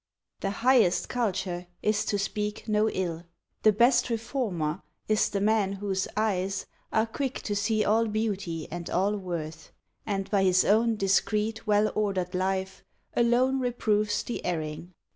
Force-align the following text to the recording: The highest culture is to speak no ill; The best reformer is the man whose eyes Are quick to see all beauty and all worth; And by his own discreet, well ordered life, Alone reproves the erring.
The 0.39 0.49
highest 0.49 1.09
culture 1.09 1.67
is 1.83 2.05
to 2.05 2.17
speak 2.17 2.67
no 2.67 2.89
ill; 2.89 3.23
The 3.61 3.71
best 3.71 4.09
reformer 4.09 4.81
is 5.07 5.29
the 5.29 5.39
man 5.39 5.73
whose 5.73 6.07
eyes 6.17 6.65
Are 6.91 7.05
quick 7.05 7.41
to 7.43 7.55
see 7.55 7.85
all 7.85 8.07
beauty 8.07 8.67
and 8.71 8.89
all 8.89 9.15
worth; 9.15 9.71
And 10.07 10.27
by 10.31 10.41
his 10.43 10.65
own 10.65 10.95
discreet, 10.95 11.67
well 11.67 11.91
ordered 11.93 12.33
life, 12.33 12.83
Alone 13.15 13.59
reproves 13.59 14.23
the 14.23 14.43
erring. 14.43 14.91